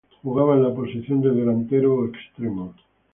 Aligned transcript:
Jugaba 0.23 0.55
en 0.55 0.63
la 0.63 0.73
posición 0.73 1.21
de 1.21 1.29
delantero 1.29 1.93
o 1.93 2.07
extremo. 2.07 2.73